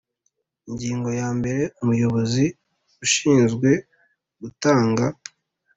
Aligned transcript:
Ingingo 0.69 1.09
ya 1.19 1.29
mbere 1.37 1.61
Umuyobozi 1.81 2.45
ushinzwe 3.05 3.69
gutanga 4.41 5.05